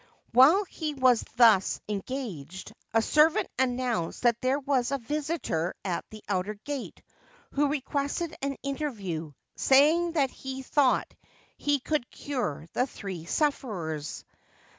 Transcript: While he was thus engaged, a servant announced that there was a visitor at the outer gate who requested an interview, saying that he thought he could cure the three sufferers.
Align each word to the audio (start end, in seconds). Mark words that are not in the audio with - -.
While 0.31 0.63
he 0.65 0.95
was 0.95 1.23
thus 1.35 1.79
engaged, 1.87 2.73
a 2.91 3.03
servant 3.03 3.49
announced 3.59 4.23
that 4.23 4.41
there 4.41 4.57
was 4.57 4.89
a 4.91 4.97
visitor 4.97 5.75
at 5.85 6.05
the 6.09 6.23
outer 6.27 6.55
gate 6.55 7.03
who 7.51 7.67
requested 7.69 8.35
an 8.41 8.57
interview, 8.63 9.33
saying 9.55 10.13
that 10.13 10.31
he 10.31 10.63
thought 10.63 11.13
he 11.55 11.79
could 11.79 12.09
cure 12.09 12.65
the 12.73 12.87
three 12.87 13.25
sufferers. 13.25 14.25